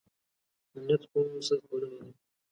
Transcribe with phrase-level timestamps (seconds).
[0.75, 2.11] امنیت خو سر خوړلی دی.